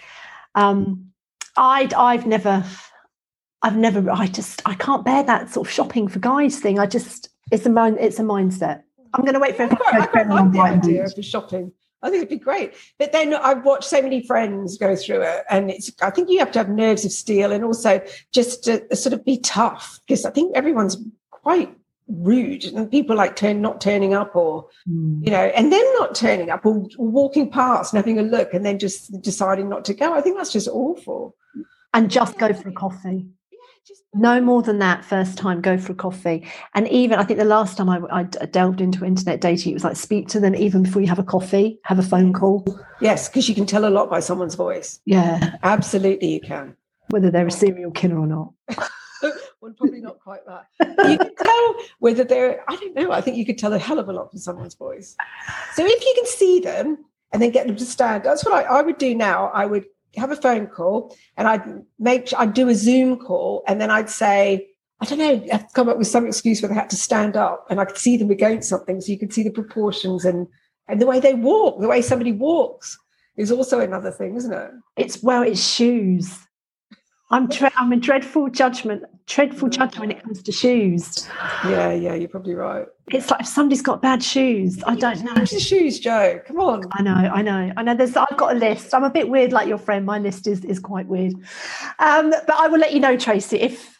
[0.54, 1.12] Um
[1.56, 2.64] i i've never
[3.62, 6.78] i've never i just i can't bear that sort of shopping for guys thing.
[6.78, 8.82] I just it's a mind it's a mindset.
[9.14, 12.10] I'm going to wait for I quite, I quite like the idea of shopping I
[12.10, 12.74] think it'd be great.
[12.98, 15.90] But then I've watched so many friends go through it, and it's.
[16.02, 18.00] I think you have to have nerves of steel, and also
[18.32, 20.98] just to sort of be tough because I think everyone's
[21.30, 21.74] quite
[22.08, 25.24] rude, and people like turn not turning up, or mm.
[25.24, 28.52] you know, and then not turning up, or, or walking past and having a look,
[28.52, 30.12] and then just deciding not to go.
[30.12, 31.34] I think that's just awful.
[31.94, 33.26] And just go for a coffee
[34.14, 36.46] no more than that first time go for a coffee.
[36.74, 39.84] And even i think the last time I, I, delved into internet dating it was
[39.84, 42.64] like speak to them even before you have a coffee have a phone call.
[43.00, 45.00] Yes because you can tell a lot by someone's voice.
[45.04, 45.56] Yeah.
[45.62, 46.76] Absolutely you can.
[47.10, 48.52] Whether they're a serial killer or not.
[49.66, 50.66] Well, probably not quite that.
[51.08, 53.98] You can tell whether they're, I don't know, I think you could tell a hell
[53.98, 55.16] of a lot from someone's voice.
[55.74, 58.78] So if you can see them and then get them to stand, that's what I,
[58.78, 59.46] I would do now.
[59.46, 61.62] I would have a phone call and I'd
[61.98, 64.68] make, I'd do a Zoom call and then I'd say,
[65.00, 67.66] I don't know, I'd come up with some excuse where they had to stand up
[67.68, 69.00] and I could see them against something.
[69.00, 70.46] So you could see the proportions and,
[70.88, 72.98] and the way they walk, the way somebody walks
[73.36, 74.70] is also another thing, isn't it?
[74.96, 76.38] It's well, it's shoes.
[77.30, 81.28] I'm tre- I'm a dreadful judgment, dreadful judge when it comes to shoes.
[81.64, 82.86] Yeah, yeah, you're probably right.
[83.12, 85.34] It's like if somebody's got bad shoes, I don't know.
[85.34, 86.40] Where's the shoes, Jo?
[86.46, 86.84] Come on.
[86.92, 87.94] I know, I know, I know.
[87.94, 88.94] There's, I've got a list.
[88.94, 90.06] I'm a bit weird, like your friend.
[90.06, 91.34] My list is is quite weird.
[91.98, 93.96] Um, but I will let you know, Tracey, if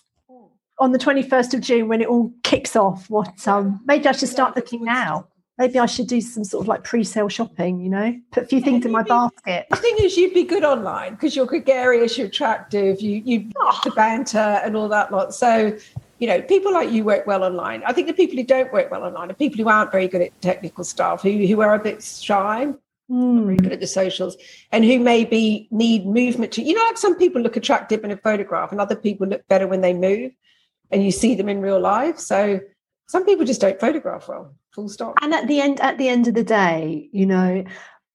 [0.79, 4.29] on the 21st of June when it all kicks off, what um maybe I should
[4.29, 8.19] start looking now maybe I should do some sort of like pre-sale shopping, you know,
[8.31, 9.66] put a few things in my be, basket.
[9.71, 13.81] The thing is, you'd be good online because you're gregarious, you're attractive, you you oh.
[13.85, 15.35] the banter and all that lot.
[15.35, 15.77] So,
[16.19, 17.83] you know, people like you work well online.
[17.85, 20.23] I think the people who don't work well online are people who aren't very good
[20.23, 22.73] at technical stuff, who who are a bit shy.
[23.11, 23.45] Mm.
[23.45, 24.37] Very good at the socials,
[24.73, 28.16] and who maybe need movement to you know, like some people look attractive in a
[28.16, 30.33] photograph, and other people look better when they move,
[30.90, 32.19] and you see them in real life.
[32.19, 32.59] So
[33.07, 35.15] some people just don't photograph well full stop.
[35.23, 37.65] And at the end at the end of the day you know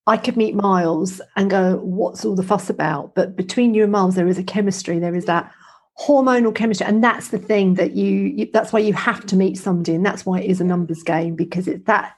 [0.07, 3.15] i could meet miles and go what's all the fuss about?
[3.15, 5.51] But between you and miles there is a chemistry there is that
[5.99, 9.57] hormonal chemistry and that's the thing that you, you that's why you have to meet
[9.57, 12.15] somebody and that's why it is a numbers game because it's that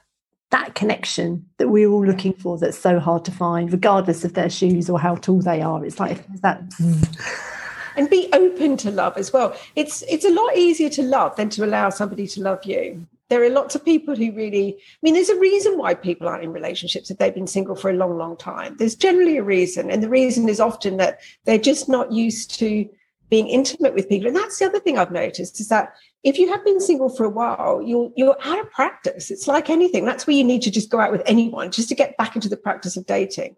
[0.50, 4.50] that connection that we're all looking for that's so hard to find regardless of their
[4.50, 5.84] shoes or how tall they are.
[5.84, 6.62] It's like that
[7.96, 9.56] and be open to love as well.
[9.74, 13.06] It's it's a lot easier to love than to allow somebody to love you.
[13.30, 16.44] There are lots of people who really, I mean, there's a reason why people aren't
[16.44, 18.76] in relationships if they've been single for a long, long time.
[18.78, 19.90] There's generally a reason.
[19.90, 22.88] And the reason is often that they're just not used to
[23.30, 24.28] being intimate with people.
[24.28, 27.24] And that's the other thing I've noticed is that if you have been single for
[27.24, 29.30] a while, you're you're out of practice.
[29.30, 30.04] It's like anything.
[30.04, 32.48] That's where you need to just go out with anyone just to get back into
[32.48, 33.56] the practice of dating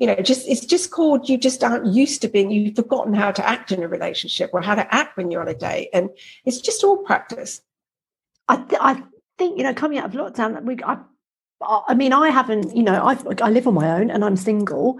[0.00, 3.30] you know just it's just called you just aren't used to being you've forgotten how
[3.30, 6.10] to act in a relationship or how to act when you're on a date and
[6.44, 7.60] it's just all practice
[8.52, 9.02] i, th- I
[9.38, 10.98] think you know coming out of lockdown we I,
[11.62, 14.98] I mean, I haven't, you know, I I live on my own and I'm single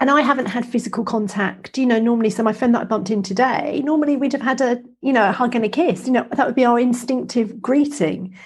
[0.00, 2.30] and I haven't had physical contact, you know, normally.
[2.30, 5.28] So my friend that I bumped in today, normally we'd have had a, you know,
[5.28, 8.36] a hug and a kiss, you know, that would be our instinctive greeting.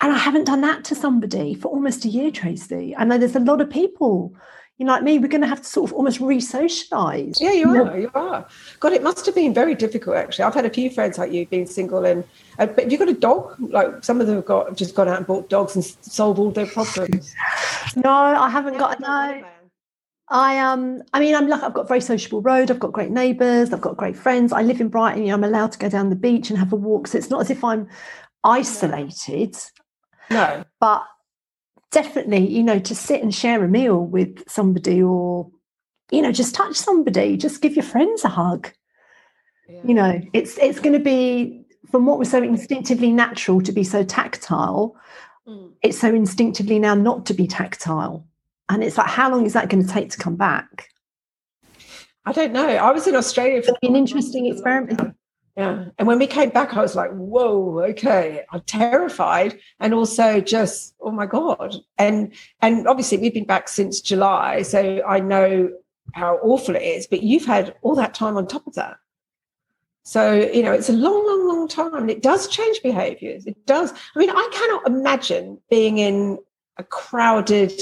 [0.00, 2.94] And I haven't done that to somebody for almost a year, Tracey.
[2.96, 4.34] I know there's a lot of people
[4.78, 7.38] you know, like me, we're going to have to sort of almost re-socialize.
[7.40, 7.98] Yeah, you are.
[7.98, 8.46] You are.
[8.80, 10.16] God, it must have been very difficult.
[10.16, 12.24] Actually, I've had a few friends like you being single, and
[12.58, 13.54] uh, but have you got a dog?
[13.60, 16.50] Like some of them have got just gone out and bought dogs and solved all
[16.50, 17.34] their problems.
[17.96, 19.44] no, I haven't got no.
[20.28, 21.64] I um, I mean, I'm lucky.
[21.64, 22.70] I've got a very sociable road.
[22.70, 23.72] I've got great neighbours.
[23.72, 24.52] I've got great friends.
[24.52, 25.22] I live in Brighton.
[25.22, 27.06] You know, I'm allowed to go down the beach and have a walk.
[27.06, 27.88] So it's not as if I'm
[28.42, 29.54] isolated.
[30.30, 31.04] No, but
[31.92, 35.50] definitely, you know, to sit and share a meal with somebody or,
[36.10, 38.72] you know, just touch somebody, just give your friends a hug.
[39.68, 39.80] Yeah.
[39.84, 43.84] You know, it's it's going to be from what was so instinctively natural to be
[43.84, 44.96] so tactile,
[45.46, 45.70] mm.
[45.82, 48.26] it's so instinctively now not to be tactile.
[48.68, 50.88] And it's like, how long is that going to take to come back?
[52.24, 52.66] I don't know.
[52.66, 55.14] I was in Australia for an interesting experiment.
[55.56, 55.86] Yeah.
[55.98, 58.42] And when we came back, I was like, whoa, okay.
[58.50, 59.58] I'm terrified.
[59.80, 61.74] And also just, oh my God.
[61.98, 64.62] And and obviously we've been back since July.
[64.62, 65.70] So I know
[66.14, 67.06] how awful it is.
[67.06, 68.96] But you've had all that time on top of that.
[70.04, 71.94] So, you know, it's a long, long, long time.
[71.94, 73.46] And it does change behaviors.
[73.46, 73.92] It does.
[73.92, 76.38] I mean, I cannot imagine being in
[76.78, 77.78] a crowded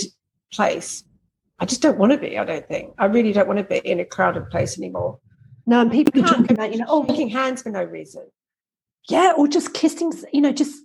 [0.53, 1.05] place.
[1.61, 2.95] I just don't want to be, I don't think.
[2.99, 5.21] I really don't want to be in a crowded place anymore.
[5.71, 8.27] No, and people are talking about, you know, oh, shaking hands for no reason.
[9.09, 10.85] Yeah, or just kissing, you know, just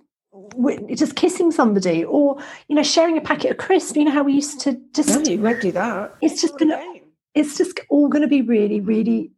[0.94, 3.98] just kissing somebody, or you know, sharing a packet of crisps.
[3.98, 5.10] You know how we used to just.
[5.10, 6.14] No, you won't do that.
[6.22, 6.80] It's just gonna.
[7.34, 9.32] It's just all going to be really, really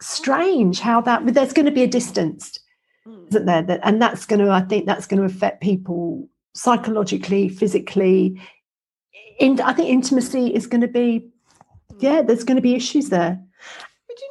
[0.00, 1.24] strange how that.
[1.24, 2.60] But there's going to be a distance,
[3.04, 3.28] mm.
[3.28, 3.62] isn't there?
[3.62, 4.52] That, and that's going to.
[4.52, 8.40] I think that's going to affect people psychologically, physically.
[9.40, 11.28] In, I think intimacy is going to be.
[11.98, 13.42] Yeah, there's going to be issues there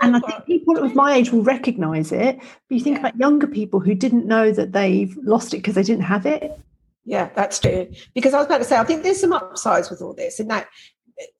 [0.02, 2.38] and I think people of my age will recognize it.
[2.38, 3.08] But you think yeah.
[3.08, 6.60] about younger people who didn't know that they've lost it because they didn't have it.
[7.06, 7.92] Yeah, that's true.
[8.14, 10.48] Because I was about to say, I think there's some upsides with all this, in
[10.48, 10.68] that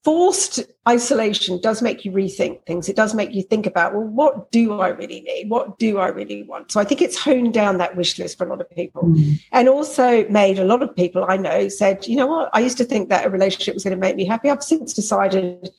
[0.04, 2.90] forced isolation does make you rethink things.
[2.90, 5.50] It does make you think about, well, what do I really need?
[5.50, 6.72] What do I really want?
[6.72, 9.04] So I think it's honed down that wish list for a lot of people.
[9.04, 9.40] Mm.
[9.52, 12.78] And also made a lot of people I know said, you know what, I used
[12.78, 14.50] to think that a relationship was going to make me happy.
[14.50, 15.70] I've since decided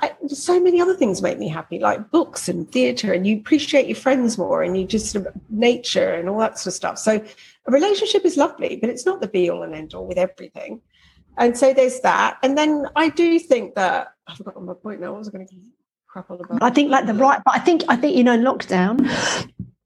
[0.00, 3.86] I, so many other things make me happy, like books and theatre, and you appreciate
[3.86, 6.98] your friends more, and you just sort of nature and all that sort of stuff.
[6.98, 7.24] So,
[7.66, 10.80] a relationship is lovely, but it's not the be all and end all with everything.
[11.38, 12.38] And so there's that.
[12.42, 15.12] And then I do think that I've forgotten my point now.
[15.12, 15.54] What was I going to
[16.08, 16.62] crap on about?
[16.62, 18.98] I think like the right, but I think I think you know in lockdown,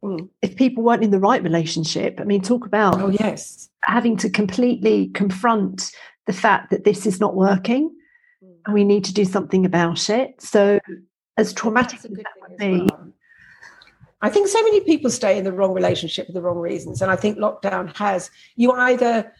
[0.02, 0.28] mm.
[0.40, 4.30] if people weren't in the right relationship, I mean, talk about oh yes, having to
[4.30, 5.90] completely confront
[6.26, 7.94] the fact that this is not working
[8.66, 10.40] and we need to do something about it.
[10.40, 10.78] So,
[11.36, 12.88] as traumatic as that would be.
[12.90, 13.12] Well.
[14.22, 17.02] I think so many people stay in the wrong relationship for the wrong reasons.
[17.02, 19.32] And I think lockdown has, you either,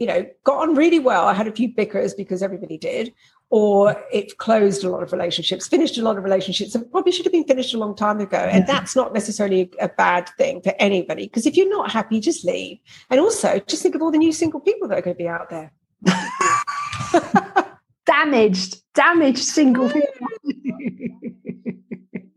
[0.00, 1.26] you know, got on really well.
[1.26, 3.14] I had a few bickers because everybody did,
[3.50, 7.26] or it closed a lot of relationships, finished a lot of relationships that probably should
[7.26, 8.38] have been finished a long time ago.
[8.38, 12.44] And that's not necessarily a bad thing for anybody because if you're not happy, just
[12.44, 12.78] leave.
[13.10, 15.28] And also, just think of all the new single people that are going to be
[15.28, 15.72] out there.
[18.08, 20.00] damaged, damaged single oh.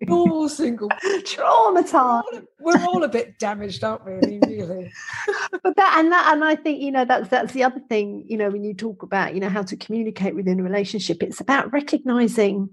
[0.09, 0.89] all single.
[1.05, 2.23] Traumatized.
[2.59, 4.13] We're all, we're all, a bit damaged, aren't we?
[4.13, 4.91] I mean, really.
[5.63, 8.25] but that and that and I think you know that's that's the other thing.
[8.27, 11.39] You know, when you talk about you know how to communicate within a relationship, it's
[11.41, 12.69] about recognizing.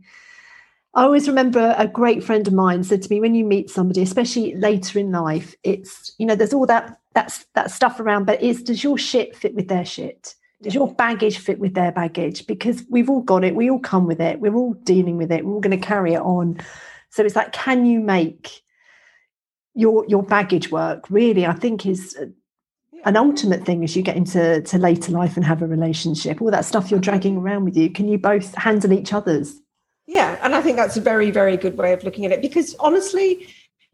[0.94, 4.02] I always remember a great friend of mine said to me, when you meet somebody,
[4.02, 8.42] especially later in life, it's you know there's all that that's that stuff around, but
[8.42, 10.34] is does your shit fit with their shit?
[10.62, 12.46] Does your baggage fit with their baggage?
[12.46, 13.54] Because we've all got it.
[13.54, 14.40] We all come with it.
[14.40, 15.44] We're all dealing with it.
[15.44, 16.58] We're all going to carry it on.
[17.10, 18.62] So it's like, can you make
[19.74, 21.08] your your baggage work?
[21.10, 22.26] Really, I think is uh,
[23.04, 26.42] an ultimate thing as you get into to later life and have a relationship.
[26.42, 27.90] All that stuff you're dragging around with you.
[27.90, 29.60] Can you both handle each other's?
[30.06, 32.74] Yeah, and I think that's a very very good way of looking at it because
[32.80, 33.46] honestly,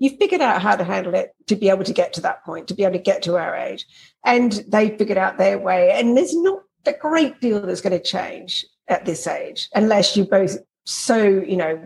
[0.05, 2.69] you've figured out how to handle it to be able to get to that point,
[2.69, 3.87] to be able to get to our age.
[4.23, 5.93] And they figured out their way.
[5.93, 10.27] And there's not a great deal that's going to change at this age, unless you
[10.27, 11.81] both so, you know,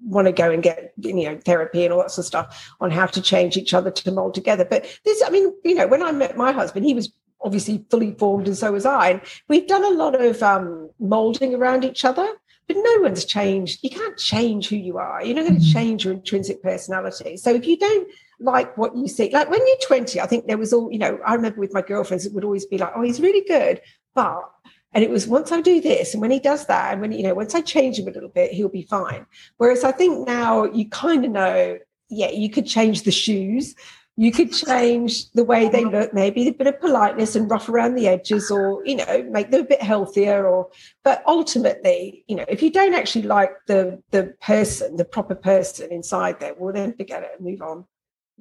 [0.00, 2.92] want to go and get you know therapy and all that sort of stuff on
[2.92, 4.64] how to change each other to mold together.
[4.64, 8.14] But this, I mean, you know, when I met my husband, he was obviously fully
[8.14, 9.10] formed and so was I.
[9.10, 12.28] And we've done a lot of um, molding around each other
[12.68, 13.80] but no one's changed.
[13.82, 15.24] You can't change who you are.
[15.24, 15.72] You're not going to mm-hmm.
[15.72, 17.36] change your intrinsic personality.
[17.36, 18.08] So if you don't
[18.40, 21.18] like what you see, like when you're 20, I think there was all, you know,
[21.24, 23.80] I remember with my girlfriends, it would always be like, oh, he's really good.
[24.14, 24.50] But,
[24.92, 27.22] and it was once I do this and when he does that, and when, you
[27.22, 29.26] know, once I change him a little bit, he'll be fine.
[29.58, 33.74] Whereas I think now you kind of know, yeah, you could change the shoes,
[34.16, 37.94] you could change the way they look maybe a bit of politeness and rough around
[37.94, 40.68] the edges or you know make them a bit healthier or
[41.04, 45.92] but ultimately you know if you don't actually like the the person the proper person
[45.92, 47.84] inside there well then forget it and move on.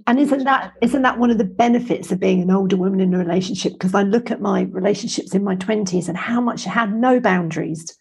[0.07, 3.13] And isn't that isn't that one of the benefits of being an older woman in
[3.13, 3.73] a relationship?
[3.73, 7.19] Because i look at my relationships in my 20s and how much i had no
[7.19, 7.97] boundaries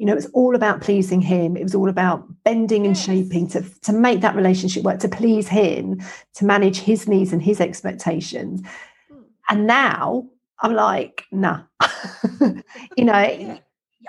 [0.00, 1.58] you know, it was all about pleasing him.
[1.58, 5.46] It was all about bending and shaping to, to make that relationship work, to please
[5.46, 6.00] him,
[6.36, 8.62] to manage his needs and his expectations.
[9.10, 9.20] Hmm.
[9.50, 10.26] And now
[10.62, 11.64] I'm like, nah,
[12.96, 13.60] you know,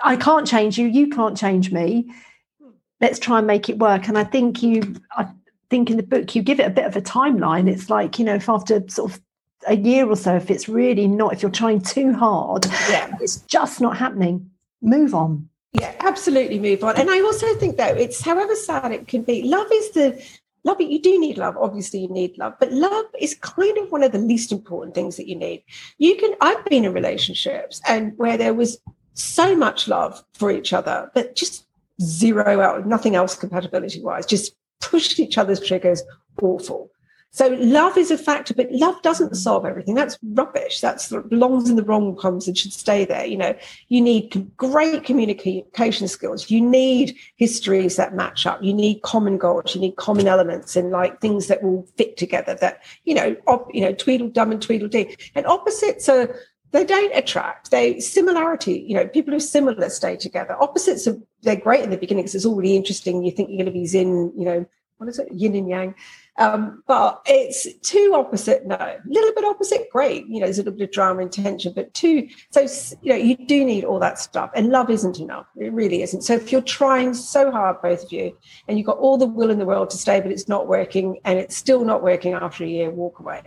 [0.02, 0.86] I can't change you.
[0.86, 2.10] You can't change me.
[2.58, 2.70] Hmm.
[3.02, 4.08] Let's try and make it work.
[4.08, 5.28] And I think you, I
[5.68, 7.68] think in the book, you give it a bit of a timeline.
[7.68, 9.20] It's like, you know, if after sort of
[9.66, 13.14] a year or so, if it's really not, if you're trying too hard, yeah.
[13.20, 14.48] it's just not happening,
[14.80, 15.50] move on.
[15.74, 16.96] Yeah, absolutely move on.
[16.96, 20.22] And I also think though, it's however sad it can be, love is the
[20.64, 23.90] love it you do need love obviously you need love but love is kind of
[23.90, 25.62] one of the least important things that you need
[25.98, 28.78] you can i've been in relationships and where there was
[29.14, 31.66] so much love for each other but just
[32.00, 36.02] zero out nothing else compatibility wise just pushed each other's triggers
[36.40, 36.90] awful
[37.34, 39.36] so love is a factor, but love doesn't mm-hmm.
[39.36, 39.94] solve everything.
[39.94, 40.80] That's rubbish.
[40.80, 43.24] That's belongs in the wrong columns and should stay there.
[43.24, 43.54] You know,
[43.88, 46.50] you need great communication skills.
[46.50, 48.62] You need histories that match up.
[48.62, 49.74] You need common goals.
[49.74, 52.54] You need common elements and like things that will fit together.
[52.54, 55.16] That you know, op, you know, Tweedledum and Tweedledee.
[55.34, 56.38] And opposites are
[56.72, 57.70] they don't attract.
[57.70, 58.84] They similarity.
[58.86, 60.54] You know, people who are similar stay together.
[60.60, 63.24] Opposites are they're great in the beginning because it's all really interesting.
[63.24, 64.32] You think you're going to be yin.
[64.36, 64.66] You know,
[65.02, 65.28] what is it?
[65.32, 65.94] Yin and yang
[66.38, 68.76] um, but it's too opposite, no.
[68.76, 70.26] A little bit opposite, great.
[70.26, 72.62] You know, there's a little bit of drama and tension, but too, so,
[73.02, 74.50] you know, you do need all that stuff.
[74.54, 75.46] And love isn't enough.
[75.56, 76.22] It really isn't.
[76.22, 78.36] So if you're trying so hard, both of you,
[78.66, 81.20] and you've got all the will in the world to stay, but it's not working,
[81.24, 83.42] and it's still not working after a year, walk away.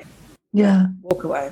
[0.54, 0.88] Yeah.
[1.02, 1.52] Walk away.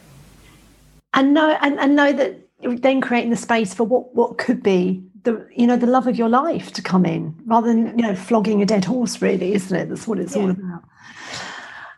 [1.15, 5.03] And know, and, and know that then creating the space for what, what could be
[5.23, 8.13] the you know the love of your life to come in rather than you know
[8.13, 10.41] flogging a dead horse really isn't it that's what it's yeah.
[10.41, 10.83] all about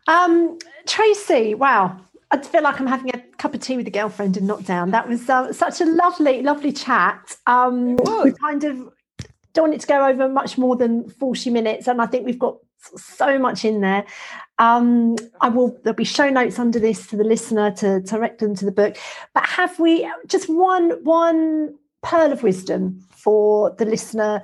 [0.08, 2.00] um, Tracey, wow.
[2.32, 4.92] I feel like I'm having a cup of tea with a girlfriend in lockdown.
[4.92, 7.38] That was uh, such a lovely, lovely chat.
[7.48, 8.90] Um, we kind of
[9.54, 11.88] don't want it to go over much more than 40 minutes.
[11.88, 14.06] And I think we've got so much in there.
[14.60, 18.56] Um, I will there'll be show notes under this to the listener to, direct them
[18.56, 18.98] to the book.
[19.34, 24.44] But have we just one one pearl of wisdom for the listener